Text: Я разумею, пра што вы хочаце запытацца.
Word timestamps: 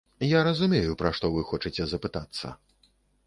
Я 0.27 0.39
разумею, 0.45 0.95
пра 1.01 1.11
што 1.17 1.29
вы 1.35 1.43
хочаце 1.51 1.87
запытацца. 1.91 2.57